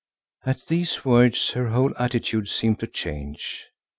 [0.47, 3.67] At these words her whole attitude seemed to change.